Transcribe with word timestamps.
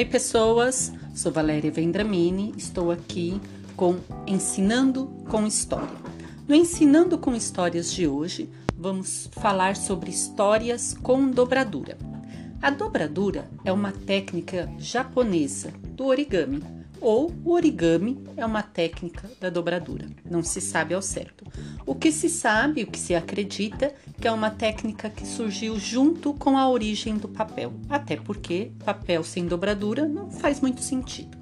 Oi, 0.00 0.06
pessoas. 0.06 0.94
Sou 1.14 1.30
Valéria 1.30 1.70
Vendramini. 1.70 2.54
Estou 2.56 2.90
aqui 2.90 3.38
com 3.76 3.98
Ensinando 4.26 5.08
com 5.28 5.46
História. 5.46 5.94
No 6.48 6.54
Ensinando 6.54 7.18
com 7.18 7.34
Histórias 7.34 7.92
de 7.92 8.08
hoje, 8.08 8.48
vamos 8.74 9.28
falar 9.32 9.76
sobre 9.76 10.08
histórias 10.08 10.96
com 11.02 11.30
dobradura. 11.30 11.98
A 12.62 12.70
dobradura 12.70 13.50
é 13.62 13.70
uma 13.70 13.92
técnica 13.92 14.72
japonesa 14.78 15.70
do 15.94 16.06
origami 16.06 16.62
ou 17.00 17.32
o 17.44 17.52
origami 17.52 18.22
é 18.36 18.44
uma 18.44 18.62
técnica 18.62 19.30
da 19.40 19.48
dobradura. 19.48 20.06
Não 20.28 20.42
se 20.42 20.60
sabe 20.60 20.94
ao 20.94 21.02
certo. 21.02 21.44
O 21.86 21.94
que 21.94 22.12
se 22.12 22.28
sabe, 22.28 22.82
o 22.82 22.86
que 22.86 22.98
se 22.98 23.14
acredita, 23.14 23.94
que 24.20 24.28
é 24.28 24.32
uma 24.32 24.50
técnica 24.50 25.08
que 25.08 25.26
surgiu 25.26 25.78
junto 25.78 26.34
com 26.34 26.58
a 26.58 26.68
origem 26.68 27.16
do 27.16 27.28
papel, 27.28 27.72
até 27.88 28.16
porque 28.16 28.72
papel 28.84 29.24
sem 29.24 29.46
dobradura 29.46 30.06
não 30.06 30.30
faz 30.30 30.60
muito 30.60 30.82
sentido. 30.82 31.38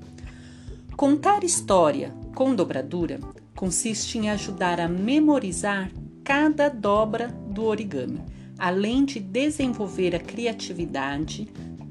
Contar 0.97 1.45
história 1.45 2.12
com 2.34 2.55
dobradura 2.55 3.20
consiste 3.55 4.19
em 4.19 4.31
ajudar 4.31 4.81
a 4.81 4.89
memorizar 4.89 5.91
cada 6.23 6.69
dobra 6.69 7.29
do 7.29 7.65
origami, 7.65 8.20
além 8.59 9.05
de 9.05 9.19
desenvolver 9.19 10.15
a 10.15 10.20
criatividade 10.20 11.48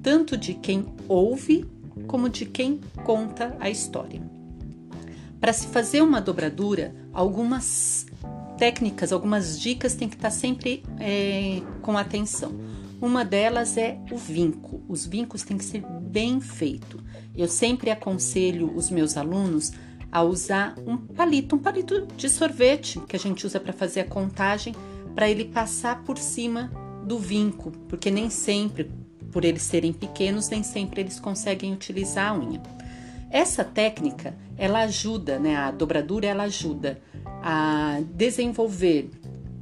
tanto 0.08 0.38
de 0.38 0.54
quem 0.54 0.86
ouve 1.08 1.66
como 2.08 2.30
de 2.30 2.46
quem 2.46 2.80
conta 3.04 3.56
a 3.60 3.70
história. 3.70 4.22
Para 5.40 5.54
se 5.54 5.68
fazer 5.68 6.02
uma 6.02 6.20
dobradura, 6.20 6.96
algumas 7.14 8.06
técnicas, 8.58 9.14
algumas 9.14 9.60
dicas 9.60 9.94
têm 9.94 10.10
que 10.10 10.16
estar 10.16 10.32
sempre 10.32 10.84
é, 11.00 11.62
com 11.82 11.98
atenção. 11.98 12.52
Uma 13.00 13.24
delas 13.24 13.78
é 13.78 14.00
o 14.12 14.18
vinco. 14.18 14.82
Os 14.88 15.06
vincos 15.06 15.44
têm 15.44 15.58
que 15.58 15.64
ser 15.64 15.84
bem 16.02 16.42
feitos. 16.42 17.00
Eu 17.36 17.48
sempre 17.48 17.92
aconselho 17.92 18.76
os 18.76 18.90
meus 18.90 19.16
alunos 19.16 19.72
a 20.12 20.24
usar 20.24 20.76
um 20.88 20.98
palito, 20.98 21.56
um 21.56 21.60
palito 21.60 22.08
de 22.18 22.28
sorvete 22.28 23.00
que 23.02 23.16
a 23.16 23.20
gente 23.20 23.46
usa 23.46 23.60
para 23.60 23.74
fazer 23.74 24.00
a 24.00 24.06
contagem, 24.06 24.74
para 25.14 25.30
ele 25.30 25.46
passar 25.46 26.04
por 26.04 26.18
cima 26.18 26.72
do 27.06 27.20
vinco, 27.20 27.72
porque 27.88 28.10
nem 28.10 28.30
sempre 28.30 28.90
por 29.32 29.46
eles 29.46 29.62
serem 29.62 29.94
pequenos, 29.94 30.50
nem 30.50 30.64
sempre 30.64 31.02
eles 31.02 31.20
conseguem 31.20 31.74
utilizar 31.74 32.32
a 32.32 32.38
unha. 32.38 32.62
Essa 33.30 33.64
técnica, 33.64 34.36
ela 34.58 34.82
ajuda, 34.82 35.38
né, 35.38 35.56
a 35.56 35.72
dobradura, 35.72 36.28
ela 36.28 36.44
ajuda 36.44 37.02
a 37.44 38.00
desenvolver 38.14 39.10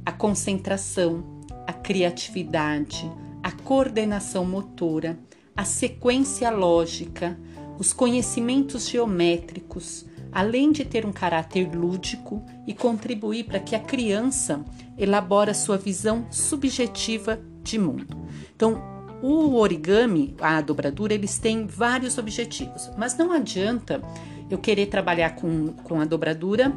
a 0.04 0.12
concentração, 0.12 1.24
a 1.66 1.72
criatividade, 1.72 3.10
a 3.42 3.50
coordenação 3.50 4.44
motora, 4.44 5.18
a 5.56 5.64
sequência 5.64 6.50
lógica, 6.50 7.38
os 7.78 7.92
conhecimentos 7.92 8.88
geométricos, 8.88 10.06
além 10.30 10.70
de 10.70 10.84
ter 10.84 11.04
um 11.04 11.12
caráter 11.12 11.74
lúdico 11.74 12.42
e 12.66 12.74
contribuir 12.74 13.44
para 13.44 13.58
que 13.58 13.74
a 13.74 13.80
criança 13.80 14.64
elabore 14.96 15.54
sua 15.54 15.76
visão 15.76 16.26
subjetiva 16.30 17.40
de 17.62 17.78
mundo. 17.78 18.16
Então, 18.54 18.95
o 19.22 19.54
origami, 19.54 20.34
a 20.40 20.60
dobradura, 20.60 21.14
eles 21.14 21.38
têm 21.38 21.66
vários 21.66 22.18
objetivos, 22.18 22.90
mas 22.96 23.16
não 23.16 23.32
adianta 23.32 24.02
eu 24.50 24.58
querer 24.58 24.86
trabalhar 24.86 25.30
com, 25.30 25.68
com 25.68 26.00
a 26.00 26.04
dobradura 26.04 26.72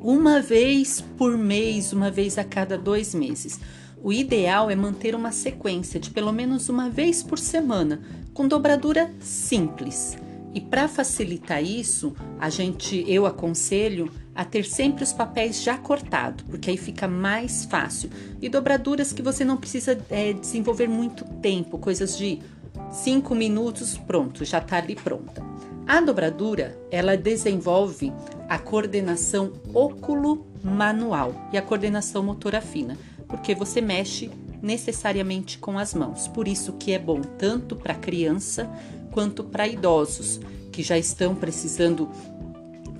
uma 0.00 0.40
vez 0.40 1.00
por 1.16 1.38
mês, 1.38 1.92
uma 1.92 2.10
vez 2.10 2.36
a 2.36 2.44
cada 2.44 2.76
dois 2.76 3.14
meses. 3.14 3.60
O 4.02 4.12
ideal 4.12 4.68
é 4.68 4.74
manter 4.74 5.14
uma 5.14 5.30
sequência 5.30 6.00
de 6.00 6.10
pelo 6.10 6.32
menos 6.32 6.68
uma 6.68 6.90
vez 6.90 7.22
por 7.22 7.38
semana, 7.38 8.02
com 8.34 8.48
dobradura 8.48 9.12
simples. 9.20 10.16
E 10.52 10.60
para 10.60 10.88
facilitar 10.88 11.62
isso, 11.62 12.14
a 12.38 12.50
gente, 12.50 13.04
eu 13.06 13.24
aconselho 13.26 14.10
a 14.34 14.44
ter 14.44 14.64
sempre 14.64 15.04
os 15.04 15.12
papéis 15.12 15.62
já 15.62 15.76
cortados, 15.76 16.44
porque 16.48 16.70
aí 16.70 16.76
fica 16.76 17.06
mais 17.06 17.64
fácil. 17.64 18.10
E 18.40 18.48
dobraduras 18.48 19.12
que 19.12 19.22
você 19.22 19.44
não 19.44 19.56
precisa 19.56 19.98
é, 20.08 20.32
desenvolver 20.32 20.88
muito 20.88 21.24
tempo, 21.40 21.78
coisas 21.78 22.16
de 22.16 22.40
5 22.90 23.34
minutos, 23.34 23.98
pronto, 23.98 24.44
já 24.44 24.58
está 24.58 24.78
ali 24.78 24.94
pronta. 24.94 25.44
A 25.86 26.00
dobradura, 26.00 26.78
ela 26.90 27.16
desenvolve 27.16 28.12
a 28.48 28.58
coordenação 28.58 29.52
óculo-manual 29.74 31.34
e 31.52 31.58
a 31.58 31.62
coordenação 31.62 32.22
motora 32.22 32.60
fina, 32.60 32.96
porque 33.28 33.54
você 33.54 33.80
mexe 33.80 34.30
necessariamente 34.62 35.58
com 35.58 35.78
as 35.78 35.92
mãos. 35.92 36.28
Por 36.28 36.46
isso 36.46 36.74
que 36.74 36.92
é 36.92 36.98
bom 36.98 37.20
tanto 37.20 37.74
para 37.74 37.94
criança 37.94 38.70
quanto 39.10 39.42
para 39.42 39.66
idosos 39.66 40.40
que 40.70 40.82
já 40.82 40.96
estão 40.96 41.34
precisando 41.34 42.08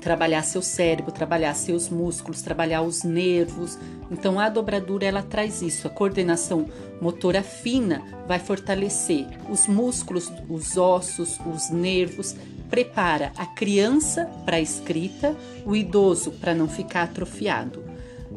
trabalhar 0.03 0.43
seu 0.43 0.61
cérebro, 0.61 1.13
trabalhar 1.13 1.55
seus 1.55 1.89
músculos, 1.89 2.43
trabalhar 2.43 2.83
os 2.83 3.05
nervos. 3.05 3.79
Então 4.11 4.39
a 4.39 4.49
dobradura 4.49 5.07
ela 5.07 5.23
traz 5.23 5.63
isso, 5.63 5.87
a 5.87 5.91
coordenação 5.91 6.69
motora 7.01 7.43
fina 7.43 8.03
vai 8.27 8.39
fortalecer 8.39 9.27
os 9.49 9.67
músculos, 9.67 10.31
os 10.49 10.77
ossos, 10.77 11.39
os 11.47 11.71
nervos, 11.71 12.37
prepara 12.69 13.33
a 13.37 13.47
criança 13.47 14.27
para 14.45 14.57
a 14.57 14.61
escrita, 14.61 15.37
o 15.65 15.75
idoso 15.75 16.33
para 16.33 16.55
não 16.55 16.69
ficar 16.69 17.05
atrofiado. 17.05 17.83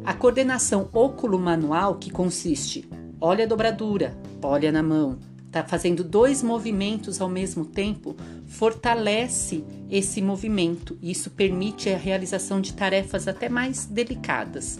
A 0.03 0.13
coordenação 0.13 0.89
óculo-manual, 0.93 1.95
que 1.95 2.11
consiste 2.11 2.87
olha 3.19 3.45
a 3.45 3.47
dobradura, 3.47 4.15
olha 4.41 4.71
na 4.71 4.83
mão, 4.83 5.17
está 5.55 5.63
fazendo 5.63 6.03
dois 6.03 6.43
movimentos 6.43 7.21
ao 7.21 7.29
mesmo 7.29 7.66
tempo, 7.66 8.13
fortalece 8.45 9.63
esse 9.89 10.21
movimento. 10.21 10.97
Isso 11.01 11.29
permite 11.29 11.89
a 11.89 11.97
realização 11.97 12.59
de 12.59 12.73
tarefas 12.73 13.25
até 13.25 13.47
mais 13.47 13.85
delicadas. 13.85 14.77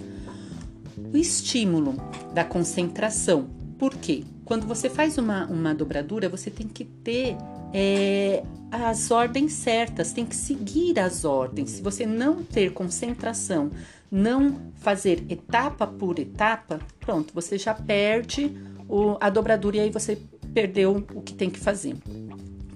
O 1.14 1.16
estímulo 1.16 1.96
da 2.34 2.44
concentração. 2.44 3.48
Por 3.78 3.94
quê? 3.96 4.26
Quando 4.44 4.68
você 4.68 4.90
faz 4.90 5.18
uma, 5.18 5.46
uma 5.46 5.74
dobradura, 5.74 6.28
você 6.28 6.52
tem 6.52 6.68
que 6.68 6.84
ter 6.84 7.38
é, 7.74 8.44
as 8.70 9.10
ordens 9.12 9.54
certas, 9.54 10.12
tem 10.12 10.26
que 10.26 10.36
seguir 10.36 11.00
as 11.00 11.24
ordens. 11.24 11.72
Se 11.72 11.82
você 11.82 12.06
não 12.06 12.44
ter 12.44 12.74
concentração, 12.74 13.72
não 14.12 14.60
fazer 14.76 15.24
etapa 15.30 15.88
por 15.88 16.20
etapa, 16.20 16.80
pronto, 17.00 17.34
você 17.34 17.58
já 17.58 17.74
perde 17.74 18.56
o, 18.88 19.18
a 19.20 19.30
dobradura 19.30 19.78
e 19.78 19.80
aí 19.82 19.90
você 19.90 20.18
perdeu 20.56 21.06
o 21.14 21.22
que 21.22 21.34
tem 21.34 21.50
que 21.50 21.60
fazer. 21.60 21.98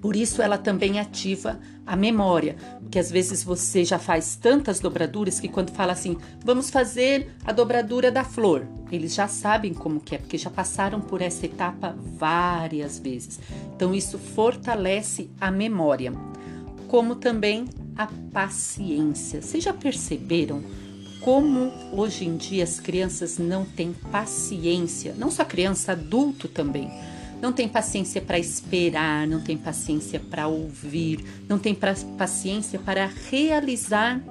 Por 0.01 0.15
isso 0.15 0.41
ela 0.41 0.57
também 0.57 0.99
ativa 0.99 1.59
a 1.85 1.95
memória, 1.95 2.55
porque 2.81 2.99
às 2.99 3.09
vezes 3.09 3.43
você 3.43 3.83
já 3.83 3.97
faz 3.97 4.35
tantas 4.35 4.79
dobraduras 4.79 5.39
que 5.39 5.47
quando 5.47 5.71
fala 5.71 5.93
assim, 5.93 6.17
vamos 6.43 6.69
fazer 6.69 7.31
a 7.43 7.51
dobradura 7.51 8.11
da 8.11 8.23
flor, 8.23 8.67
eles 8.91 9.13
já 9.13 9.27
sabem 9.27 9.73
como 9.73 9.99
que 9.99 10.15
é, 10.15 10.17
porque 10.17 10.37
já 10.37 10.49
passaram 10.49 11.01
por 11.01 11.21
essa 11.21 11.45
etapa 11.45 11.95
várias 11.97 12.99
vezes. 12.99 13.39
Então 13.75 13.95
isso 13.95 14.17
fortalece 14.17 15.29
a 15.39 15.49
memória, 15.49 16.13
como 16.87 17.15
também 17.15 17.65
a 17.97 18.07
paciência. 18.31 19.41
Vocês 19.41 19.63
já 19.63 19.73
perceberam 19.73 20.61
como 21.21 21.71
hoje 21.91 22.25
em 22.25 22.37
dia 22.37 22.63
as 22.63 22.79
crianças 22.79 23.37
não 23.37 23.65
têm 23.65 23.93
paciência, 24.11 25.13
não 25.17 25.29
só 25.29 25.43
criança, 25.43 25.91
adulto 25.91 26.47
também 26.47 26.89
não 27.41 27.53
tem 27.53 27.67
paciência 27.67 28.21
para 28.21 28.37
esperar, 28.37 29.25
não 29.25 29.39
tem 29.39 29.57
paciência 29.57 30.19
para 30.19 30.47
ouvir, 30.47 31.23
não 31.47 31.57
tem 31.57 31.75
paciência 32.17 32.79
para 32.79 33.09
realizar 33.29 34.21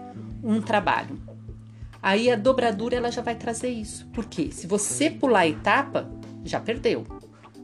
um 0.43 0.61
trabalho. 0.61 1.19
Aí 2.03 2.31
a 2.31 2.37
dobradura 2.37 2.97
ela 2.97 3.11
já 3.11 3.23
vai 3.23 3.35
trazer 3.35 3.71
isso. 3.71 4.07
Porque 4.13 4.53
se 4.53 4.67
você 4.67 5.11
pular 5.11 5.41
a 5.41 5.49
etapa, 5.49 6.09
já 6.44 6.61
perdeu. 6.61 7.05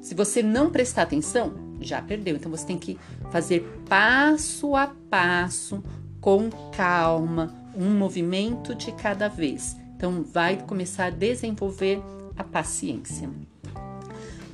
Se 0.00 0.14
você 0.14 0.42
não 0.42 0.70
prestar 0.70 1.02
atenção, 1.02 1.54
já 1.80 2.02
perdeu. 2.02 2.36
Então 2.36 2.50
você 2.50 2.66
tem 2.66 2.78
que 2.78 2.98
fazer 3.30 3.60
passo 3.88 4.74
a 4.74 4.88
passo, 5.08 5.82
com 6.20 6.50
calma, 6.74 7.54
um 7.76 7.90
movimento 7.90 8.74
de 8.74 8.92
cada 8.92 9.28
vez. 9.28 9.76
Então 9.96 10.22
vai 10.22 10.56
começar 10.56 11.06
a 11.06 11.10
desenvolver 11.10 12.02
a 12.36 12.42
paciência 12.42 13.30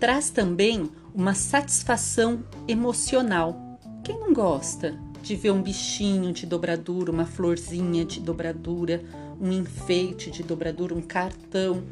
traz 0.00 0.30
também 0.30 0.90
uma 1.14 1.34
satisfação 1.34 2.42
emocional. 2.66 3.78
Quem 4.02 4.18
não 4.18 4.32
gosta 4.32 4.98
de 5.22 5.36
ver 5.36 5.50
um 5.50 5.60
bichinho 5.60 6.32
de 6.32 6.46
dobradura, 6.46 7.12
uma 7.12 7.26
florzinha 7.26 8.02
de 8.06 8.18
dobradura, 8.18 9.04
um 9.38 9.52
enfeite 9.52 10.30
de 10.30 10.42
dobradura, 10.42 10.94
um 10.94 11.02
cartão? 11.02 11.82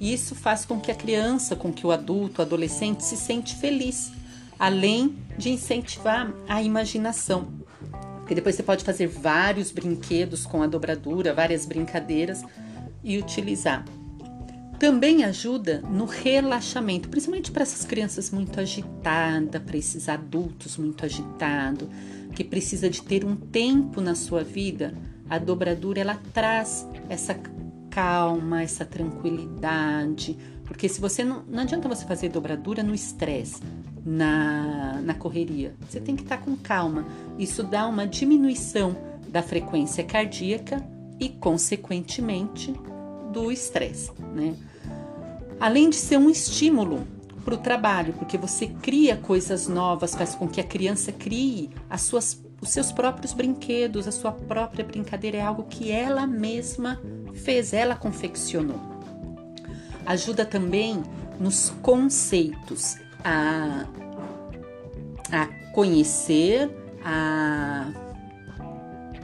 Isso 0.00 0.34
faz 0.34 0.64
com 0.64 0.80
que 0.80 0.90
a 0.90 0.94
criança, 0.94 1.54
com 1.54 1.72
que 1.72 1.86
o 1.86 1.92
adulto, 1.92 2.42
o 2.42 2.44
adolescente 2.44 3.04
se 3.04 3.16
sente 3.16 3.54
feliz, 3.54 4.10
além 4.58 5.16
de 5.38 5.50
incentivar 5.50 6.34
a 6.48 6.60
imaginação. 6.60 7.46
Porque 8.16 8.34
depois 8.34 8.56
você 8.56 8.62
pode 8.64 8.84
fazer 8.84 9.06
vários 9.06 9.70
brinquedos 9.70 10.44
com 10.44 10.62
a 10.62 10.66
dobradura, 10.66 11.32
várias 11.32 11.64
brincadeiras 11.64 12.42
e 13.04 13.18
utilizar. 13.18 13.84
Também 14.82 15.22
ajuda 15.22 15.80
no 15.88 16.06
relaxamento, 16.06 17.08
principalmente 17.08 17.52
para 17.52 17.62
essas 17.62 17.84
crianças 17.84 18.32
muito 18.32 18.58
agitadas, 18.58 19.62
para 19.62 19.76
esses 19.76 20.08
adultos 20.08 20.76
muito 20.76 21.04
agitados, 21.04 21.88
que 22.34 22.42
precisa 22.42 22.90
de 22.90 23.00
ter 23.00 23.24
um 23.24 23.36
tempo 23.36 24.00
na 24.00 24.16
sua 24.16 24.42
vida. 24.42 24.92
A 25.30 25.38
dobradura 25.38 26.00
ela 26.00 26.20
traz 26.34 26.84
essa 27.08 27.38
calma, 27.90 28.60
essa 28.60 28.84
tranquilidade, 28.84 30.36
porque 30.64 30.88
se 30.88 31.00
você 31.00 31.22
não, 31.22 31.44
não 31.44 31.62
adianta 31.62 31.88
você 31.88 32.04
fazer 32.04 32.30
dobradura 32.30 32.82
no 32.82 32.92
estresse, 32.92 33.62
na, 34.04 35.00
na 35.00 35.14
correria, 35.14 35.76
você 35.88 36.00
tem 36.00 36.16
que 36.16 36.24
estar 36.24 36.38
tá 36.38 36.42
com 36.42 36.56
calma. 36.56 37.06
Isso 37.38 37.62
dá 37.62 37.86
uma 37.86 38.04
diminuição 38.04 38.96
da 39.28 39.44
frequência 39.44 40.02
cardíaca 40.02 40.84
e, 41.20 41.28
consequentemente, 41.28 42.74
do 43.32 43.52
estresse, 43.52 44.10
né? 44.34 44.56
Além 45.62 45.88
de 45.88 45.94
ser 45.94 46.16
um 46.16 46.28
estímulo 46.28 47.06
para 47.44 47.54
o 47.54 47.56
trabalho, 47.56 48.14
porque 48.14 48.36
você 48.36 48.66
cria 48.66 49.16
coisas 49.16 49.68
novas, 49.68 50.12
faz 50.12 50.34
com 50.34 50.48
que 50.48 50.60
a 50.60 50.64
criança 50.64 51.12
crie 51.12 51.70
as 51.88 52.00
suas, 52.00 52.44
os 52.60 52.70
seus 52.70 52.90
próprios 52.90 53.32
brinquedos, 53.32 54.08
a 54.08 54.10
sua 54.10 54.32
própria 54.32 54.84
brincadeira, 54.84 55.36
é 55.36 55.40
algo 55.40 55.62
que 55.62 55.92
ela 55.92 56.26
mesma 56.26 57.00
fez, 57.32 57.72
ela 57.72 57.94
confeccionou. 57.94 58.80
Ajuda 60.04 60.44
também 60.44 61.00
nos 61.38 61.70
conceitos 61.80 62.96
a, 63.24 63.86
a 65.30 65.46
conhecer, 65.72 66.68
a 67.04 67.88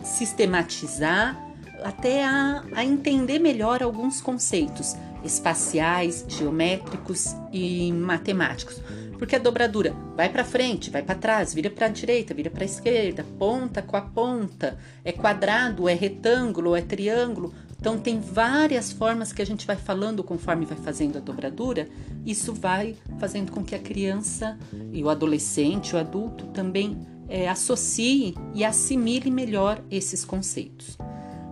sistematizar, 0.05 1.37
até 1.82 2.25
a, 2.25 2.62
a 2.76 2.85
entender 2.85 3.40
melhor 3.40 3.82
alguns 3.82 4.20
conceitos 4.20 4.94
espaciais, 5.25 6.25
geométricos 6.29 7.35
e 7.53 7.93
matemáticos. 7.93 8.81
Porque 9.19 9.35
a 9.35 9.38
dobradura 9.38 9.94
vai 10.17 10.29
para 10.29 10.44
frente, 10.44 10.91
vai 10.91 11.03
para 11.03 11.17
trás, 11.17 11.53
vira 11.53 11.69
para 11.69 11.87
a 11.87 11.91
direita, 11.91 12.32
vira 12.32 12.49
para 12.49 12.62
a 12.62 12.67
esquerda, 12.67 13.26
ponta 13.37 13.82
com 13.82 13.97
a 13.97 14.00
ponta, 14.00 14.79
é 15.05 15.11
quadrado, 15.11 15.88
é 15.88 15.94
retângulo, 15.94 16.76
é 16.76 16.81
triângulo. 16.81 17.53
Então 17.81 17.99
tem 17.99 18.20
várias 18.20 18.93
formas 18.93 19.32
que 19.32 19.43
a 19.43 19.47
gente 19.47 19.67
vai 19.67 19.76
falando 19.76 20.23
conforme 20.23 20.65
vai 20.65 20.79
fazendo 20.79 21.19
a 21.19 21.21
dobradura. 21.21 21.88
Isso 22.25 22.55
vai 22.55 22.97
fazendo 23.19 23.50
com 23.50 23.64
que 23.64 23.75
a 23.75 23.79
criança 23.79 24.56
e 24.93 25.03
o 25.03 25.11
adolescente, 25.11 25.97
o 25.97 25.99
adulto 25.99 26.47
também 26.47 26.97
é, 27.29 27.49
associe 27.49 28.37
e 28.55 28.64
assimile 28.64 29.31
melhor 29.31 29.82
esses 29.91 30.25
conceitos. 30.25 30.97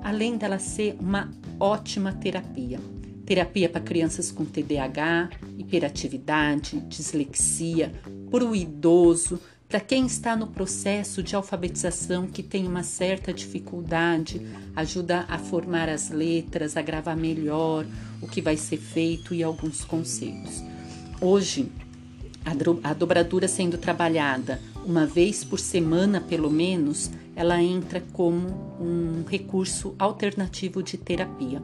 Além 0.03 0.37
dela 0.37 0.61
ser 0.61 0.97
uma 1.01 1.31
ótima 1.59 2.12
terapia 2.12 2.79
terapia 3.26 3.69
para 3.69 3.81
crianças 3.81 4.31
com 4.31 4.44
TDAH, 4.44 5.31
hiperatividade, 5.58 6.81
dislexia, 6.88 7.93
para 8.31 8.44
o 8.44 8.55
idoso, 8.55 9.40
para 9.69 9.81
quem 9.81 10.06
está 10.06 10.37
no 10.37 10.46
processo 10.46 11.25
de 11.25 11.34
alfabetização 11.34 12.28
que 12.28 12.40
tem 12.40 12.69
uma 12.69 12.84
certa 12.84 13.32
dificuldade, 13.32 14.40
ajuda 14.76 15.26
a 15.28 15.38
formar 15.38 15.88
as 15.88 16.08
letras, 16.08 16.76
a 16.76 16.82
gravar 16.82 17.17
melhor 17.17 17.84
o 18.23 18.28
que 18.28 18.40
vai 18.40 18.56
ser 18.56 18.76
feito 18.76 19.34
e 19.34 19.43
alguns 19.43 19.84
conceitos. 19.84 20.62
Hoje, 21.20 21.69
a 22.84 22.94
dobradura 22.94 23.49
sendo 23.49 23.76
trabalhada 23.76 24.61
uma 24.84 25.05
vez 25.05 25.43
por 25.43 25.58
semana, 25.58 26.20
pelo 26.20 26.49
menos, 26.49 27.11
ela 27.34 27.61
entra 27.61 28.00
como 28.12 28.46
um 28.81 29.25
recurso 29.28 29.96
alternativo 29.99 30.81
de 30.81 30.96
terapia 30.96 31.61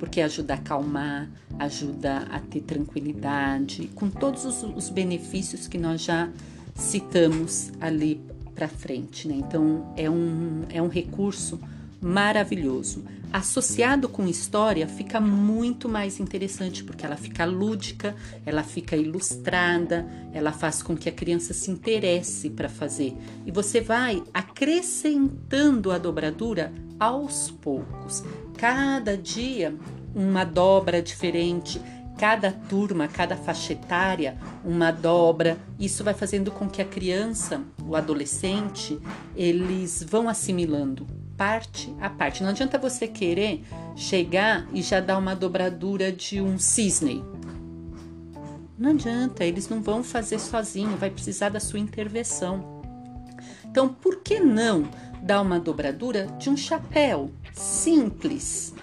porque 0.00 0.22
ajuda 0.22 0.54
a 0.54 0.56
acalmar, 0.56 1.28
ajuda 1.58 2.26
a 2.30 2.40
ter 2.40 2.62
tranquilidade, 2.62 3.88
com 3.94 4.08
todos 4.08 4.46
os, 4.46 4.62
os 4.62 4.88
benefícios 4.88 5.68
que 5.68 5.76
nós 5.76 6.00
já 6.00 6.30
citamos 6.74 7.70
ali 7.78 8.18
para 8.54 8.66
frente. 8.66 9.28
Né? 9.28 9.34
Então, 9.36 9.92
é 9.98 10.08
um, 10.10 10.62
é 10.70 10.80
um 10.80 10.88
recurso 10.88 11.60
maravilhoso. 12.00 13.04
Associado 13.32 14.08
com 14.08 14.26
história, 14.26 14.88
fica 14.88 15.20
muito 15.20 15.88
mais 15.88 16.18
interessante, 16.18 16.82
porque 16.82 17.06
ela 17.06 17.16
fica 17.16 17.44
lúdica, 17.44 18.16
ela 18.44 18.64
fica 18.64 18.96
ilustrada, 18.96 20.04
ela 20.32 20.50
faz 20.50 20.82
com 20.82 20.96
que 20.96 21.08
a 21.08 21.12
criança 21.12 21.54
se 21.54 21.70
interesse 21.70 22.50
para 22.50 22.68
fazer. 22.68 23.16
E 23.46 23.52
você 23.52 23.80
vai 23.80 24.22
acrescentando 24.34 25.92
a 25.92 25.98
dobradura 25.98 26.72
aos 26.98 27.52
poucos. 27.52 28.24
Cada 28.56 29.16
dia 29.16 29.76
uma 30.12 30.42
dobra 30.42 31.00
diferente, 31.00 31.80
cada 32.18 32.50
turma, 32.50 33.06
cada 33.06 33.36
faixa 33.36 33.74
etária, 33.74 34.36
uma 34.64 34.90
dobra. 34.90 35.56
Isso 35.78 36.02
vai 36.02 36.14
fazendo 36.14 36.50
com 36.50 36.68
que 36.68 36.82
a 36.82 36.84
criança, 36.84 37.62
o 37.86 37.94
adolescente, 37.94 38.98
eles 39.36 40.02
vão 40.02 40.28
assimilando 40.28 41.19
parte 41.40 41.96
a 41.98 42.10
parte. 42.10 42.42
Não 42.42 42.50
adianta 42.50 42.76
você 42.76 43.08
querer 43.08 43.64
chegar 43.96 44.68
e 44.74 44.82
já 44.82 45.00
dar 45.00 45.16
uma 45.16 45.34
dobradura 45.34 46.12
de 46.12 46.38
um 46.38 46.58
cisne. 46.58 47.24
Não 48.76 48.90
adianta, 48.90 49.42
eles 49.42 49.66
não 49.66 49.80
vão 49.80 50.04
fazer 50.04 50.38
sozinho, 50.38 50.98
vai 50.98 51.08
precisar 51.08 51.48
da 51.48 51.58
sua 51.58 51.78
intervenção. 51.78 52.82
Então, 53.64 53.88
por 53.88 54.16
que 54.16 54.38
não 54.38 54.86
dar 55.22 55.40
uma 55.40 55.58
dobradura 55.58 56.26
de 56.38 56.50
um 56.50 56.56
chapéu 56.58 57.30
simples, 57.54 58.74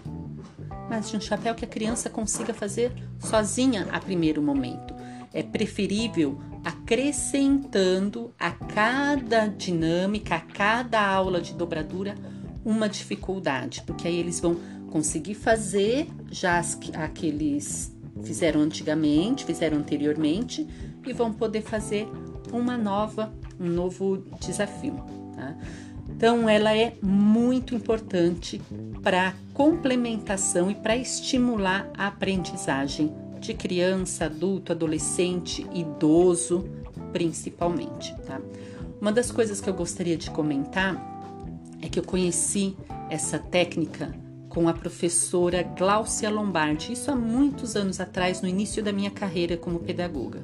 mas 0.89 1.12
de 1.12 1.18
um 1.18 1.21
chapéu 1.21 1.53
que 1.53 1.65
a 1.65 1.68
criança 1.68 2.10
consiga 2.10 2.56
fazer 2.56 2.92
sozinha 3.19 3.88
a 3.92 4.00
primeiro 4.00 4.42
momento. 4.42 4.95
É 5.31 5.44
preferível 5.44 6.39
acrescentando 6.65 8.33
a 8.39 8.50
cada 8.50 9.45
dinâmica, 9.45 10.36
a 10.36 10.39
cada 10.39 11.06
aula 11.07 11.39
de 11.39 11.53
dobradura, 11.53 12.15
uma 12.67 12.89
dificuldade, 12.89 13.81
porque 13.85 14.09
aí 14.09 14.17
eles 14.19 14.41
vão 14.41 14.57
conseguir 14.91 15.35
fazer 15.35 16.05
já 16.29 16.59
as, 16.59 16.77
aqueles 16.95 17.95
fizeram 18.23 18.59
antigamente, 18.59 19.45
fizeram 19.45 19.77
anteriormente 19.77 20.67
e 21.05 21.13
vão 21.13 21.31
poder 21.31 21.61
fazer 21.61 22.09
uma 22.51 22.77
nova, 22.77 23.33
um 23.57 23.67
novo 23.67 24.21
desafio. 24.41 24.95
Tá? 25.33 25.55
Então, 26.09 26.49
ela 26.49 26.75
é 26.75 26.93
muito 27.01 27.73
importante 27.73 28.61
para 29.01 29.33
complementação 29.53 30.69
e 30.69 30.75
para 30.75 30.97
estimular 30.97 31.89
a 31.97 32.07
aprendizagem 32.07 33.13
de 33.39 33.53
criança, 33.53 34.25
adulto, 34.25 34.73
adolescente, 34.73 35.65
idoso, 35.74 36.67
principalmente. 37.13 38.13
Tá? 38.25 38.41
Uma 39.00 39.13
das 39.13 39.31
coisas 39.31 39.62
que 39.62 39.69
eu 39.69 39.74
gostaria 39.74 40.17
de 40.17 40.29
comentar 40.31 41.16
é 41.81 41.88
que 41.88 42.00
eu 42.00 42.03
conheci 42.03 42.75
essa 43.10 43.38
técnica 43.39 44.13
com 44.50 44.67
a 44.67 44.74
professora 44.74 45.62
Gláucia 45.62 46.29
Lombardi, 46.29 46.93
isso 46.93 47.12
há 47.12 47.15
muitos 47.15 47.75
anos 47.75 48.00
atrás, 48.00 48.41
no 48.41 48.48
início 48.48 48.84
da 48.84 48.91
minha 48.91 49.12
carreira 49.12 49.55
como 49.55 49.79
pedagoga. 49.79 50.41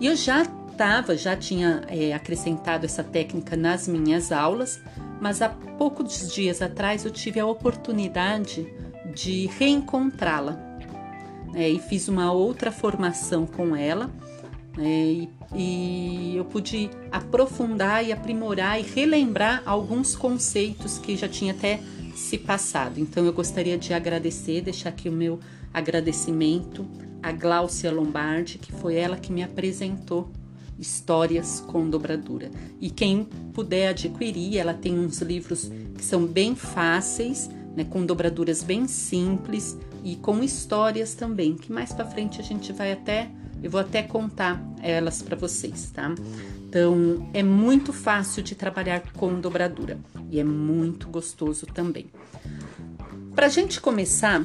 E 0.00 0.06
eu 0.06 0.16
já 0.16 0.42
estava, 0.42 1.16
já 1.16 1.36
tinha 1.36 1.82
é, 1.88 2.12
acrescentado 2.12 2.84
essa 2.84 3.04
técnica 3.04 3.56
nas 3.56 3.86
minhas 3.86 4.32
aulas, 4.32 4.80
mas 5.20 5.40
há 5.40 5.48
poucos 5.48 6.32
dias 6.32 6.60
atrás 6.60 7.04
eu 7.04 7.10
tive 7.10 7.40
a 7.40 7.46
oportunidade 7.46 8.66
de 9.14 9.46
reencontrá-la 9.58 10.58
é, 11.54 11.68
e 11.68 11.78
fiz 11.78 12.08
uma 12.08 12.32
outra 12.32 12.70
formação 12.70 13.46
com 13.46 13.74
ela 13.74 14.10
é, 14.78 14.82
e, 14.82 15.35
e 15.54 16.34
eu 16.36 16.44
pude 16.44 16.90
aprofundar 17.10 18.04
e 18.04 18.12
aprimorar 18.12 18.80
e 18.80 18.82
relembrar 18.82 19.62
alguns 19.64 20.16
conceitos 20.16 20.98
que 20.98 21.16
já 21.16 21.28
tinha 21.28 21.52
até 21.52 21.80
se 22.14 22.38
passado. 22.38 22.98
Então 22.98 23.24
eu 23.24 23.32
gostaria 23.32 23.76
de 23.78 23.92
agradecer, 23.92 24.62
deixar 24.62 24.88
aqui 24.88 25.08
o 25.08 25.12
meu 25.12 25.38
agradecimento 25.72 26.86
a 27.22 27.32
Gláucia 27.32 27.90
Lombardi, 27.90 28.56
que 28.56 28.72
foi 28.72 28.94
ela 28.94 29.16
que 29.16 29.32
me 29.32 29.42
apresentou 29.42 30.30
Histórias 30.78 31.60
com 31.66 31.88
Dobradura. 31.88 32.50
E 32.80 32.90
quem 32.90 33.24
puder 33.52 33.88
adquirir, 33.88 34.58
ela 34.58 34.74
tem 34.74 34.96
uns 34.98 35.20
livros 35.22 35.70
que 35.96 36.04
são 36.04 36.24
bem 36.24 36.54
fáceis, 36.54 37.50
né, 37.74 37.84
com 37.84 38.04
dobraduras 38.04 38.62
bem 38.62 38.86
simples 38.86 39.76
e 40.04 40.16
com 40.16 40.42
histórias 40.42 41.14
também, 41.14 41.56
que 41.56 41.72
mais 41.72 41.92
para 41.92 42.04
frente 42.04 42.40
a 42.40 42.44
gente 42.44 42.72
vai 42.72 42.92
até 42.92 43.28
eu 43.66 43.70
vou 43.70 43.80
até 43.80 44.02
contar 44.02 44.62
elas 44.80 45.20
para 45.20 45.36
vocês, 45.36 45.90
tá? 45.92 46.14
Então, 46.68 47.28
é 47.34 47.42
muito 47.42 47.92
fácil 47.92 48.42
de 48.42 48.54
trabalhar 48.54 49.02
com 49.12 49.40
dobradura 49.40 49.98
e 50.30 50.38
é 50.38 50.44
muito 50.44 51.08
gostoso 51.08 51.66
também. 51.66 52.06
Para 53.34 53.46
a 53.46 53.48
gente 53.48 53.80
começar 53.80 54.42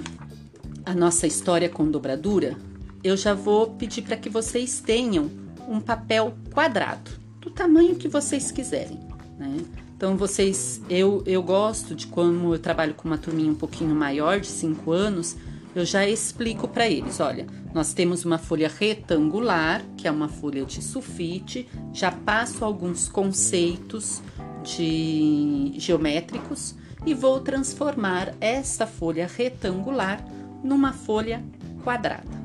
a 0.85 0.93
nossa 0.95 1.27
história 1.27 1.69
com 1.69 1.89
dobradura, 1.89 2.57
eu 3.03 3.15
já 3.15 3.33
vou 3.33 3.67
pedir 3.67 4.01
para 4.01 4.17
que 4.17 4.29
vocês 4.29 4.79
tenham 4.79 5.29
um 5.67 5.79
papel 5.79 6.33
quadrado, 6.51 7.11
do 7.39 7.51
tamanho 7.51 7.95
que 7.95 8.07
vocês 8.07 8.51
quiserem. 8.51 8.99
Né? 9.37 9.57
Então 9.95 10.17
vocês, 10.17 10.81
eu, 10.89 11.23
eu 11.27 11.43
gosto 11.43 11.93
de 11.93 12.07
como 12.07 12.55
eu 12.55 12.59
trabalho 12.59 12.95
com 12.95 13.07
uma 13.07 13.19
turminha 13.19 13.51
um 13.51 13.55
pouquinho 13.55 13.93
maior, 13.93 14.39
de 14.39 14.47
5 14.47 14.91
anos, 14.91 15.37
eu 15.73 15.85
já 15.85 16.07
explico 16.07 16.67
para 16.67 16.89
eles. 16.89 17.19
Olha, 17.19 17.47
nós 17.73 17.93
temos 17.93 18.25
uma 18.25 18.37
folha 18.37 18.69
retangular, 18.69 19.83
que 19.97 20.07
é 20.07 20.11
uma 20.11 20.27
folha 20.27 20.65
de 20.65 20.81
sulfite, 20.81 21.67
já 21.93 22.11
passo 22.11 22.65
alguns 22.65 23.07
conceitos 23.07 24.21
de 24.63 25.73
geométricos 25.77 26.75
e 27.05 27.13
vou 27.13 27.39
transformar 27.39 28.33
essa 28.39 28.85
folha 28.85 29.27
retangular 29.27 30.23
numa 30.63 30.93
folha 30.93 31.43
quadrada. 31.83 32.41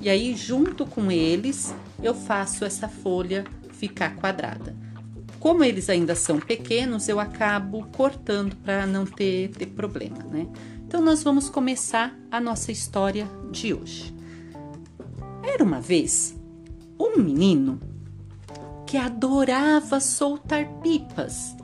E 0.00 0.08
aí, 0.08 0.36
junto 0.36 0.86
com 0.86 1.10
eles, 1.10 1.74
eu 2.02 2.14
faço 2.14 2.64
essa 2.64 2.88
folha 2.88 3.44
ficar 3.72 4.14
quadrada. 4.16 4.76
Como 5.40 5.64
eles 5.64 5.88
ainda 5.90 6.14
são 6.14 6.38
pequenos, 6.38 7.08
eu 7.08 7.18
acabo 7.18 7.86
cortando 7.92 8.54
para 8.56 8.86
não 8.86 9.04
ter, 9.04 9.50
ter 9.50 9.66
problema, 9.66 10.22
né? 10.24 10.46
Então, 10.86 11.00
nós 11.00 11.22
vamos 11.24 11.50
começar 11.50 12.16
a 12.30 12.40
nossa 12.40 12.70
história 12.70 13.28
de 13.50 13.74
hoje. 13.74 14.14
Era 15.42 15.64
uma 15.64 15.80
vez 15.80 16.36
um 16.98 17.18
menino 17.18 17.80
que 18.86 18.96
adorava 18.96 19.98
soltar 19.98 20.64
pipas. 20.80 21.56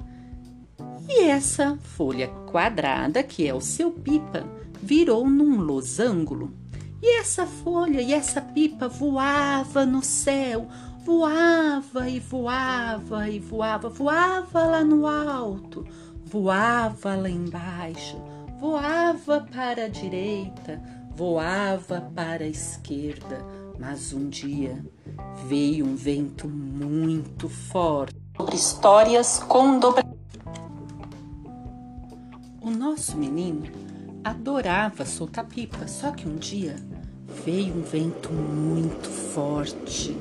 E 1.08 1.22
essa 1.22 1.78
folha 1.80 2.26
quadrada, 2.50 3.22
que 3.22 3.46
é 3.46 3.54
o 3.54 3.60
seu 3.60 3.92
pipa, 3.92 4.44
virou 4.82 5.30
num 5.30 5.60
losango. 5.60 6.52
E 7.00 7.20
essa 7.20 7.46
folha 7.46 8.02
e 8.02 8.12
essa 8.12 8.40
pipa 8.40 8.88
voava 8.88 9.86
no 9.86 10.02
céu, 10.02 10.66
voava 11.04 12.08
e 12.08 12.18
voava 12.18 13.28
e 13.28 13.38
voava, 13.38 13.88
voava 13.88 14.64
lá 14.64 14.84
no 14.84 15.06
alto, 15.06 15.86
voava 16.24 17.14
lá 17.14 17.30
embaixo, 17.30 18.16
voava 18.62 19.40
para 19.40 19.86
a 19.86 19.88
direita, 19.88 20.80
voava 21.16 22.00
para 22.14 22.44
a 22.44 22.48
esquerda. 22.48 23.44
Mas 23.76 24.12
um 24.12 24.28
dia 24.28 24.86
veio 25.48 25.84
um 25.84 25.96
vento 25.96 26.48
muito 26.48 27.48
forte. 27.48 28.14
Sobre 28.36 28.54
histórias 28.54 29.40
com 29.40 29.80
dobra. 29.80 30.06
O 32.60 32.70
nosso 32.70 33.16
menino 33.16 33.64
adorava 34.22 35.04
soltar 35.04 35.44
pipa, 35.46 35.88
só 35.88 36.12
que 36.12 36.28
um 36.28 36.36
dia 36.36 36.76
veio 37.44 37.74
um 37.74 37.82
vento 37.82 38.32
muito 38.32 39.08
forte. 39.08 40.16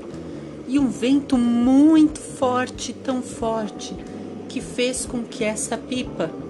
E 0.67 0.79
um 0.79 0.87
vento 0.87 1.37
muito 1.37 2.19
forte, 2.19 2.91
tão 2.91 3.21
forte, 3.21 3.93
que 4.49 4.59
fez 4.59 5.05
com 5.05 5.23
que 5.23 5.43
essa 5.43 5.77
pipa 5.77 6.40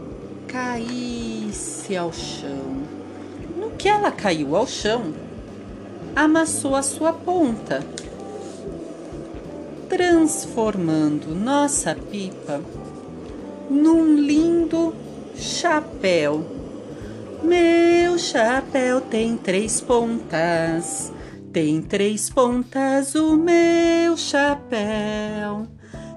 caísse 0.52 1.96
ao 1.96 2.12
chão. 2.12 2.84
No 3.58 3.72
que 3.72 3.88
ela 3.88 4.12
caiu 4.12 4.56
ao 4.56 4.68
chão, 4.68 5.14
amassou 6.14 6.76
a 6.76 6.84
sua 6.84 7.14
ponta, 7.14 7.80
transformando 9.88 11.34
nossa 11.34 11.96
pipa 11.96 12.62
num 13.70 14.16
lindo 14.16 14.94
chapéu. 15.36 16.46
Meu 17.42 18.20
chapéu 18.20 19.00
tem 19.00 19.38
três 19.38 19.80
pontas, 19.80 21.12
tem 21.54 21.82
três 21.82 22.30
pontas 22.30 23.16
o 23.16 23.38
meu 23.38 24.18
chapéu. 24.18 25.66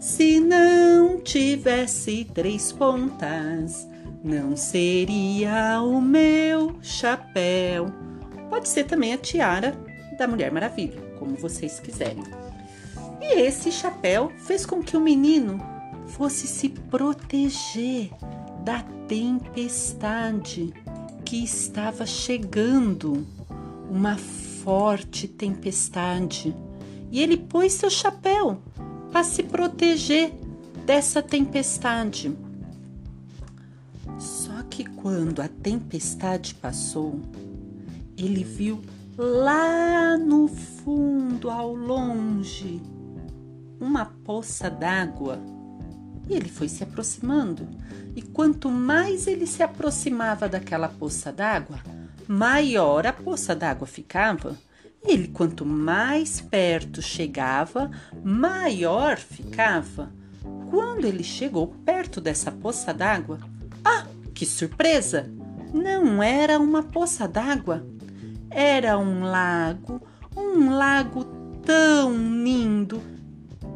Se 0.00 0.38
não 0.40 1.20
tivesse 1.20 2.26
três 2.34 2.72
pontas, 2.72 3.93
não 4.24 4.56
seria 4.56 5.82
o 5.82 6.00
meu 6.00 6.76
chapéu. 6.80 7.92
Pode 8.48 8.70
ser 8.70 8.84
também 8.84 9.12
a 9.12 9.18
tiara 9.18 9.76
da 10.16 10.26
Mulher 10.26 10.50
Maravilha, 10.50 10.98
como 11.18 11.36
vocês 11.36 11.78
quiserem. 11.78 12.24
E 13.20 13.40
esse 13.40 13.70
chapéu 13.70 14.32
fez 14.38 14.64
com 14.64 14.82
que 14.82 14.96
o 14.96 15.00
menino 15.00 15.60
fosse 16.06 16.46
se 16.46 16.70
proteger 16.70 18.10
da 18.64 18.82
tempestade 19.06 20.72
que 21.22 21.44
estava 21.44 22.06
chegando, 22.06 23.26
uma 23.90 24.16
forte 24.16 25.28
tempestade. 25.28 26.56
E 27.10 27.22
ele 27.22 27.36
pôs 27.36 27.74
seu 27.74 27.90
chapéu 27.90 28.58
para 29.12 29.22
se 29.22 29.42
proteger 29.42 30.32
dessa 30.86 31.22
tempestade. 31.22 32.34
Que 34.74 34.84
quando 34.84 35.40
a 35.40 35.46
tempestade 35.46 36.52
passou, 36.56 37.20
ele 38.18 38.42
viu 38.42 38.82
lá 39.16 40.18
no 40.18 40.48
fundo, 40.48 41.48
ao 41.48 41.72
longe, 41.72 42.82
uma 43.80 44.04
poça 44.04 44.68
d'água. 44.68 45.38
E 46.28 46.34
ele 46.34 46.48
foi 46.48 46.68
se 46.68 46.82
aproximando. 46.82 47.68
E 48.16 48.20
quanto 48.20 48.68
mais 48.68 49.28
ele 49.28 49.46
se 49.46 49.62
aproximava 49.62 50.48
daquela 50.48 50.88
poça 50.88 51.30
d'água, 51.30 51.78
maior 52.26 53.06
a 53.06 53.12
poça 53.12 53.54
d'água 53.54 53.86
ficava. 53.86 54.58
E 55.04 55.12
ele, 55.12 55.28
quanto 55.28 55.64
mais 55.64 56.40
perto 56.40 57.00
chegava, 57.00 57.92
maior 58.24 59.18
ficava. 59.18 60.12
Quando 60.68 61.04
ele 61.04 61.22
chegou 61.22 61.68
perto 61.68 62.20
dessa 62.20 62.50
poça 62.50 62.92
d'água, 62.92 63.38
que 64.34 64.44
surpresa! 64.44 65.30
Não 65.72 66.22
era 66.22 66.58
uma 66.58 66.82
poça 66.82 67.26
d'água, 67.26 67.86
era 68.50 68.98
um 68.98 69.22
lago, 69.22 70.00
um 70.36 70.70
lago 70.70 71.24
tão 71.64 72.12
lindo, 72.44 73.00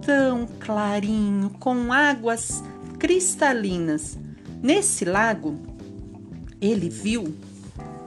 tão 0.05 0.47
clarinho, 0.61 1.51
com 1.59 1.93
águas 1.93 2.63
cristalinas. 2.99 4.19
Nesse 4.63 5.05
lago, 5.05 5.57
ele 6.61 6.89
viu 6.89 7.35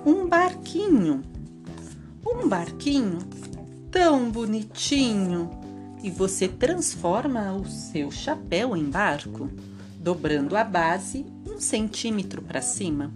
um 0.05 0.27
barquinho, 0.27 1.21
um 2.25 2.47
barquinho 2.47 3.19
tão 3.89 4.29
bonitinho. 4.31 5.49
E 6.03 6.09
você 6.09 6.47
transforma 6.47 7.53
o 7.53 7.67
seu 7.67 8.09
chapéu 8.09 8.75
em 8.75 8.89
barco, 8.89 9.49
dobrando 10.01 10.57
a 10.57 10.63
base 10.63 11.25
um 11.47 11.59
centímetro 11.59 12.41
para 12.41 12.61
cima. 12.61 13.13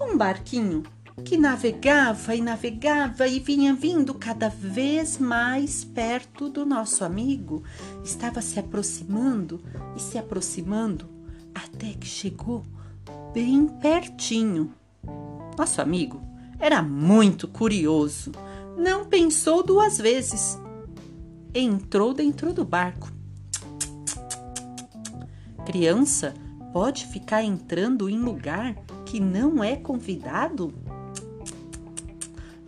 Um 0.00 0.16
barquinho 0.16 0.82
que 1.24 1.36
navegava 1.36 2.34
e 2.34 2.40
navegava 2.40 3.28
e 3.28 3.38
vinha 3.38 3.74
vindo 3.74 4.14
cada 4.14 4.48
vez 4.48 5.18
mais 5.18 5.84
perto 5.84 6.48
do 6.48 6.64
nosso 6.64 7.04
amigo, 7.04 7.62
estava 8.02 8.40
se 8.40 8.58
aproximando 8.58 9.62
e 9.94 10.00
se 10.00 10.16
aproximando 10.16 11.06
até 11.54 11.92
que 11.92 12.06
chegou 12.06 12.64
bem 13.34 13.68
pertinho. 13.68 14.72
Nosso 15.56 15.82
amigo 15.82 16.22
era 16.58 16.82
muito 16.82 17.46
curioso, 17.46 18.32
não 18.78 19.04
pensou 19.04 19.62
duas 19.62 19.98
vezes. 19.98 20.58
Entrou 21.54 22.14
dentro 22.14 22.54
do 22.54 22.64
barco. 22.64 23.11
Criança 25.72 26.34
pode 26.72 27.06
ficar 27.06 27.42
entrando 27.42 28.08
em 28.08 28.18
lugar 28.18 28.76
que 29.04 29.18
não 29.18 29.64
é 29.64 29.74
convidado? 29.74 30.72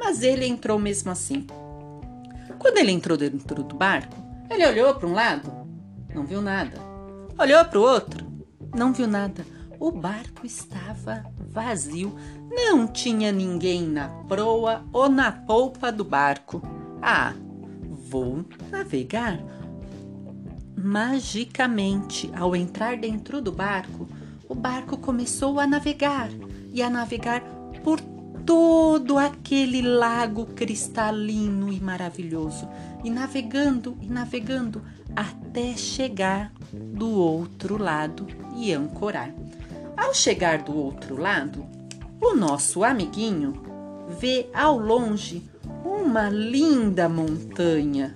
mas 0.04 0.23
ele 0.23 0.46
entrou 0.46 0.78
mesmo 0.78 1.11
assim. 1.11 1.46
Quando 2.58 2.76
ele 2.76 2.92
entrou 2.92 3.16
dentro 3.16 3.64
do 3.64 3.75
barco, 3.75 4.14
ele 4.50 4.66
olhou 4.66 4.94
para 4.94 5.08
um 5.08 5.14
lado, 5.14 5.50
não 6.14 6.26
viu 6.26 6.42
nada. 6.42 6.78
Olhou 7.38 7.64
para 7.64 7.78
o 7.78 7.82
outro, 7.82 8.26
não 8.76 8.92
viu 8.92 9.08
nada. 9.08 9.46
O 9.80 9.90
barco 9.90 10.44
estava 10.44 11.25
vazio, 11.49 12.14
não 12.50 12.87
tinha 12.87 13.32
ninguém 13.32 13.82
na 13.88 14.08
proa 14.28 14.84
ou 14.92 15.08
na 15.08 15.32
polpa 15.32 15.90
do 15.90 16.04
barco. 16.04 16.61
Ah, 17.00 17.32
vou 18.08 18.44
navegar. 18.70 19.38
Magicamente, 20.84 22.30
ao 22.36 22.54
entrar 22.54 22.98
dentro 22.98 23.40
do 23.40 23.50
barco, 23.50 24.06
o 24.46 24.54
barco 24.54 24.98
começou 24.98 25.58
a 25.58 25.66
navegar 25.66 26.28
e 26.74 26.82
a 26.82 26.90
navegar 26.90 27.40
por 27.82 27.98
todo 28.44 29.16
aquele 29.16 29.80
lago 29.80 30.44
cristalino 30.44 31.72
e 31.72 31.80
maravilhoso, 31.80 32.68
e 33.02 33.08
navegando 33.08 33.96
e 34.02 34.08
navegando 34.08 34.82
até 35.16 35.74
chegar 35.74 36.52
do 36.70 37.08
outro 37.08 37.78
lado 37.78 38.26
e 38.54 38.70
ancorar. 38.70 39.32
Ao 39.96 40.12
chegar 40.12 40.64
do 40.64 40.76
outro 40.76 41.16
lado, 41.16 41.64
o 42.20 42.34
nosso 42.34 42.84
amiguinho 42.84 43.54
vê 44.20 44.50
ao 44.52 44.78
longe 44.78 45.42
uma 45.82 46.28
linda 46.28 47.08
montanha. 47.08 48.14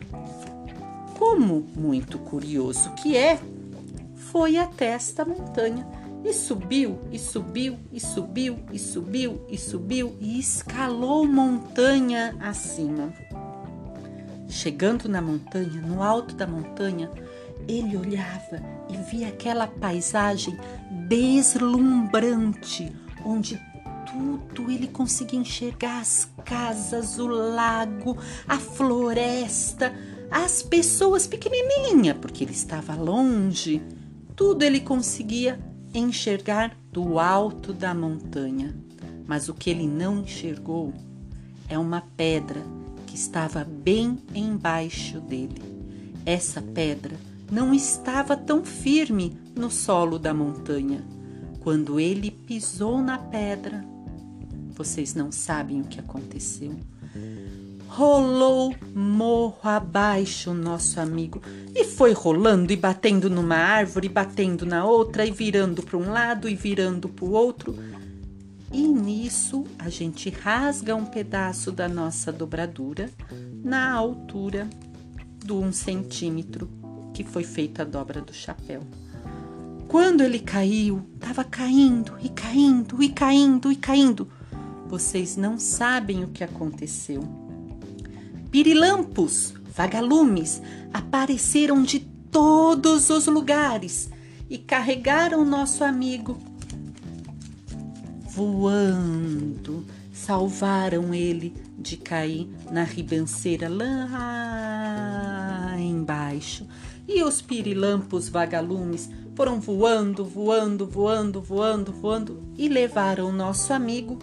Como 1.28 1.60
muito 1.76 2.18
curioso 2.18 2.90
que 2.94 3.14
é, 3.14 3.38
foi 4.16 4.56
até 4.56 4.86
esta 4.86 5.26
montanha 5.26 5.86
E 6.24 6.32
subiu, 6.32 6.98
e 7.12 7.18
subiu, 7.18 7.78
e 7.92 8.00
subiu, 8.00 8.58
e 8.72 8.78
subiu, 8.78 9.44
e 9.46 9.58
subiu, 9.58 10.16
e 10.18 10.40
escalou 10.40 11.26
montanha 11.26 12.34
acima. 12.40 13.12
Chegando 14.48 15.06
na 15.06 15.20
montanha, 15.20 15.82
no 15.82 16.02
alto 16.02 16.34
da 16.34 16.46
montanha, 16.46 17.10
ele 17.68 17.94
olhava 17.94 18.62
e 18.88 18.96
via 19.10 19.28
aquela 19.28 19.66
paisagem 19.66 20.58
deslumbrante, 21.08 22.90
onde 23.22 23.60
tudo 24.54 24.70
ele 24.70 24.88
conseguia 24.88 25.38
enxergar 25.38 26.00
as 26.00 26.26
casas, 26.42 27.18
o 27.18 27.26
lago, 27.26 28.16
a 28.48 28.58
floresta, 28.58 29.94
as 30.30 30.62
pessoas 30.62 31.26
pequenininha, 31.26 32.14
porque 32.14 32.44
ele 32.44 32.52
estava 32.52 32.94
longe. 32.94 33.82
Tudo 34.36 34.62
ele 34.62 34.80
conseguia 34.80 35.58
enxergar 35.94 36.76
do 36.92 37.18
alto 37.18 37.72
da 37.72 37.94
montanha. 37.94 38.74
Mas 39.26 39.48
o 39.48 39.54
que 39.54 39.70
ele 39.70 39.86
não 39.86 40.20
enxergou 40.20 40.92
é 41.68 41.78
uma 41.78 42.00
pedra 42.16 42.62
que 43.06 43.14
estava 43.14 43.64
bem 43.64 44.18
embaixo 44.34 45.20
dele. 45.20 45.62
Essa 46.24 46.60
pedra 46.62 47.16
não 47.50 47.72
estava 47.72 48.36
tão 48.36 48.64
firme 48.64 49.38
no 49.54 49.70
solo 49.70 50.18
da 50.18 50.34
montanha. 50.34 51.02
Quando 51.60 51.98
ele 51.98 52.30
pisou 52.30 53.02
na 53.02 53.18
pedra, 53.18 53.84
vocês 54.70 55.14
não 55.14 55.32
sabem 55.32 55.80
o 55.80 55.84
que 55.84 55.98
aconteceu. 55.98 56.74
Rolou 57.88 58.74
morro 58.94 59.58
abaixo 59.62 60.54
nosso 60.54 61.00
amigo 61.00 61.42
e 61.74 61.84
foi 61.84 62.12
rolando 62.12 62.72
e 62.72 62.76
batendo 62.76 63.28
numa 63.28 63.56
árvore, 63.56 64.08
batendo 64.08 64.64
na 64.64 64.84
outra 64.84 65.26
e 65.26 65.30
virando 65.30 65.82
para 65.82 65.96
um 65.96 66.10
lado 66.10 66.48
e 66.48 66.54
virando 66.54 67.08
para 67.08 67.24
o 67.24 67.32
outro. 67.32 67.74
E 68.70 68.86
nisso 68.86 69.64
a 69.78 69.88
gente 69.88 70.28
rasga 70.28 70.94
um 70.94 71.06
pedaço 71.06 71.72
da 71.72 71.88
nossa 71.88 72.30
dobradura 72.30 73.10
na 73.64 73.90
altura 73.90 74.68
do 75.44 75.58
um 75.58 75.72
centímetro 75.72 76.68
que 77.14 77.24
foi 77.24 77.42
feita 77.42 77.82
a 77.82 77.84
dobra 77.86 78.20
do 78.20 78.34
chapéu. 78.34 78.82
Quando 79.88 80.20
ele 80.20 80.38
caiu, 80.38 81.02
estava 81.14 81.42
caindo 81.42 82.12
e 82.20 82.28
caindo 82.28 83.02
e 83.02 83.08
caindo 83.08 83.72
e 83.72 83.76
caindo. 83.76 84.28
Vocês 84.86 85.36
não 85.36 85.58
sabem 85.58 86.22
o 86.22 86.28
que 86.28 86.44
aconteceu. 86.44 87.47
Pirilampos, 88.50 89.54
vagalumes 89.76 90.62
apareceram 90.92 91.82
de 91.82 92.00
todos 92.00 93.10
os 93.10 93.26
lugares 93.26 94.10
e 94.48 94.56
carregaram 94.56 95.44
nosso 95.44 95.84
amigo 95.84 96.38
voando, 98.38 99.84
salvaram 100.12 101.12
ele 101.12 101.52
de 101.76 101.96
cair 101.96 102.48
na 102.70 102.84
ribanceira 102.84 103.68
lá 103.68 104.08
embaixo. 105.76 106.64
E 107.08 107.22
os 107.24 107.42
pirilampos 107.42 108.28
vagalumes 108.28 109.10
foram 109.34 109.60
voando, 109.60 110.24
voando, 110.24 110.86
voando, 110.86 111.40
voando, 111.40 111.92
voando 111.92 112.42
e 112.56 112.68
levaram 112.68 113.32
nosso 113.32 113.72
amigo 113.72 114.20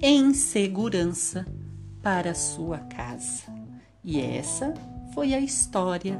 em 0.00 0.32
segurança 0.32 1.44
para 2.00 2.34
sua 2.34 2.78
casa. 2.78 3.55
E 4.06 4.20
essa 4.20 4.72
foi 5.12 5.34
a 5.34 5.40
história 5.40 6.16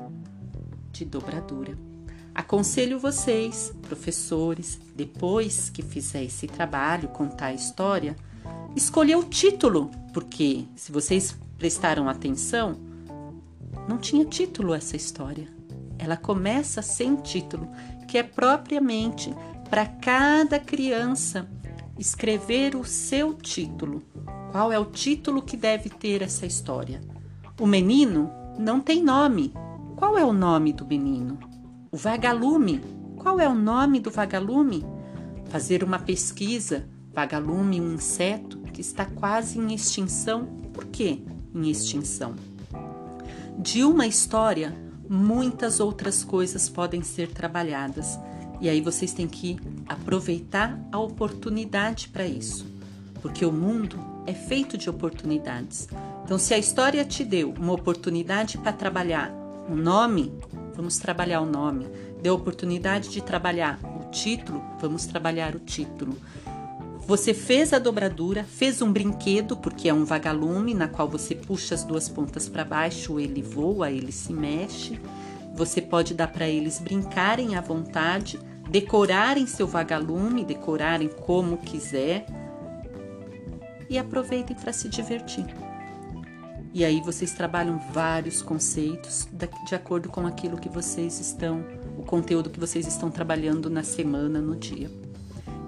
de 0.91 1.05
dobradura. 1.05 1.79
Aconselho 2.35 2.99
vocês, 2.99 3.73
professores, 3.81 4.81
depois 4.97 5.71
que 5.71 5.83
fizer 5.83 6.25
esse 6.25 6.49
trabalho, 6.49 7.09
contar 7.11 7.47
a 7.47 7.55
história, 7.55 8.17
escolher 8.75 9.15
o 9.15 9.23
título, 9.23 9.89
porque 10.13 10.65
se 10.75 10.91
vocês 10.91 11.39
prestaram 11.57 12.09
atenção, 12.09 12.77
não 13.89 13.99
tinha 13.99 14.25
título 14.25 14.75
essa 14.75 14.97
história. 14.97 15.47
Ela 15.97 16.17
começa 16.17 16.83
sem 16.83 17.15
título, 17.15 17.69
que 18.09 18.19
é 18.19 18.25
propriamente 18.25 19.33
para 19.71 19.87
cada 19.87 20.59
criança 20.59 21.49
escrever 21.97 22.75
o 22.75 22.85
seu 22.85 23.33
título. 23.33 24.03
Qual 24.51 24.73
é 24.73 24.79
o 24.79 24.87
título 24.87 25.41
que 25.41 25.57
deve 25.57 25.89
ter 25.89 26.21
essa 26.21 26.45
história? 26.47 27.01
O 27.59 27.67
menino 27.67 28.31
não 28.59 28.81
tem 28.81 29.03
nome. 29.03 29.55
Qual 29.97 30.19
é 30.19 30.25
o 30.25 30.33
nome 30.33 30.75
do 30.75 30.85
menino? 30.85 31.39
O 31.91 31.97
vagalume. 31.97 32.83
Qual 33.17 33.41
é 33.41 33.49
o 33.49 33.55
nome 33.55 33.99
do 33.99 34.11
vagalume? 34.11 34.85
Fazer 35.47 35.83
uma 35.83 35.99
pesquisa. 35.99 36.87
Vagalume, 37.15 37.81
um 37.81 37.95
inseto 37.95 38.59
que 38.75 38.83
está 38.83 39.07
quase 39.07 39.59
em 39.59 39.73
extinção. 39.73 40.45
Por 40.75 40.85
que 40.85 41.25
em 41.55 41.71
extinção? 41.71 42.37
De 43.59 43.83
uma 43.83 44.07
história, 44.07 44.77
muitas 45.09 45.81
outras 45.81 46.23
coisas 46.23 46.69
podem 46.69 47.03
ser 47.03 47.33
trabalhadas. 47.33 48.19
E 48.61 48.69
aí 48.69 48.83
vocês 48.83 49.15
têm 49.15 49.27
que 49.27 49.59
aproveitar 49.89 50.79
a 50.93 50.99
oportunidade 50.99 52.11
para 52.11 52.27
isso, 52.27 52.67
porque 53.27 53.45
o 53.45 53.51
mundo 53.51 53.99
é 54.25 54.33
feito 54.33 54.79
de 54.79 54.89
oportunidades. 54.89 55.89
Então, 56.23 56.39
se 56.39 56.55
a 56.55 56.59
história 56.59 57.05
te 57.05 57.25
deu 57.25 57.53
uma 57.59 57.73
oportunidade 57.73 58.57
para 58.57 58.73
trabalhar 58.73 59.33
um 59.69 59.75
nome, 59.75 60.33
vamos 60.77 60.97
trabalhar 60.99 61.41
o 61.41 61.45
nome. 61.45 61.89
Deu 62.23 62.37
oportunidade 62.37 63.09
de 63.09 63.21
trabalhar 63.21 63.81
o 63.83 64.09
título, 64.13 64.63
vamos 64.81 65.07
trabalhar 65.07 65.57
o 65.57 65.59
título. 65.59 66.17
Você 67.05 67.35
fez 67.35 67.73
a 67.73 67.81
dobradura, 67.81 68.45
fez 68.45 68.81
um 68.81 68.93
brinquedo, 68.93 69.57
porque 69.57 69.89
é 69.89 69.93
um 69.93 70.05
vagalume 70.05 70.73
na 70.73 70.87
qual 70.87 71.09
você 71.09 71.35
puxa 71.35 71.75
as 71.75 71.83
duas 71.83 72.09
pontas 72.09 72.49
para 72.49 72.65
baixo, 72.65 73.19
ele 73.19 73.43
voa, 73.43 73.91
ele 73.91 74.13
se 74.13 74.33
mexe. 74.33 75.01
Você 75.53 75.83
pode 75.83 76.15
dar 76.15 76.29
para 76.29 76.47
eles 76.47 76.79
brincarem 76.79 77.57
à 77.57 77.61
vontade, 77.61 78.39
decorarem 78.71 79.49
seu 79.49 79.67
vagalume, 79.67 80.45
decorarem 80.45 81.09
como 81.09 81.57
quiser 81.57 82.25
e 83.89 83.99
aproveitem 83.99 84.57
para 84.57 84.73
se 84.73 84.89
divertir. 84.89 85.47
E 86.73 86.85
aí 86.85 87.01
vocês 87.01 87.33
trabalham 87.33 87.79
vários 87.93 88.43
conceitos 88.43 89.27
de 89.67 89.75
acordo 89.75 90.11
com 90.11 90.27
aquilo 90.27 90.59
que 90.59 90.69
vocês 90.69 91.19
estão, 91.21 91.65
o 91.97 92.03
conteúdo 92.03 92.51
que 92.51 92.61
vocês 92.61 92.87
estão 92.87 93.11
trabalhando 93.11 93.71
na 93.71 93.83
semana, 93.83 94.41
no 94.41 94.55
dia. 94.55 94.91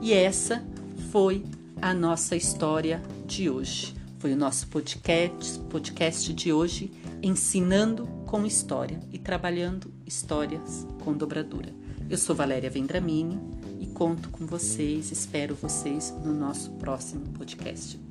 E 0.02 0.12
essa 0.12 0.62
foi 1.10 1.44
a 1.80 1.94
nossa 1.94 2.36
história 2.36 3.02
de 3.26 3.48
hoje. 3.48 3.94
Foi 4.18 4.32
o 4.32 4.36
nosso 4.36 4.66
podcast, 4.66 5.60
podcast 5.70 6.34
de 6.34 6.52
hoje, 6.52 6.92
ensinando 7.22 8.06
com 8.26 8.44
história 8.44 9.00
e 9.12 9.18
trabalhando 9.18 9.92
histórias 10.04 10.86
com 11.04 11.12
dobradura. 11.12 11.72
Eu 12.10 12.18
sou 12.18 12.34
Valéria 12.34 12.68
Vendramini 12.68 13.40
e 13.80 13.86
conto 13.86 14.28
com 14.30 14.44
vocês, 14.44 15.12
espero 15.12 15.54
vocês 15.54 16.12
no 16.24 16.34
nosso 16.34 16.70
próximo 16.72 17.24
podcast. 17.28 18.07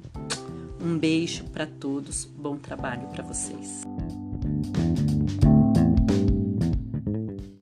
Um 0.79 0.97
beijo 0.97 1.43
para 1.45 1.65
todos, 1.65 2.25
bom 2.25 2.57
trabalho 2.57 3.07
para 3.07 3.23
vocês. 3.23 3.83